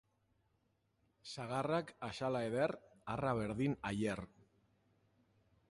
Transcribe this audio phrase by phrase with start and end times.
[1.33, 2.75] Sagarrak axala eder,
[3.15, 4.27] harra berdin aiher.